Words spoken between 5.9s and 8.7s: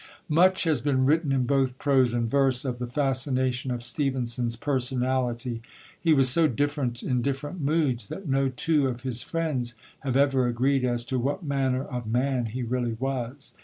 He was so different in different moods that no